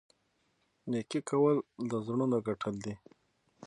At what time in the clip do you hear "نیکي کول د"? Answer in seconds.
0.91-1.91